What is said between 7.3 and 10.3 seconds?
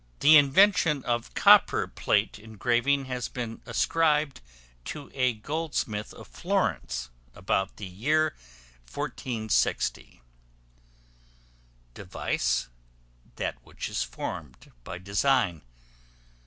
about the year 1460.